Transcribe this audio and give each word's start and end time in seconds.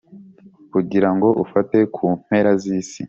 kugira 0.73 1.09
ngo 1.15 1.27
ufate 1.43 1.77
ku 1.95 2.05
mpera 2.19 2.51
z’isi 2.61 2.99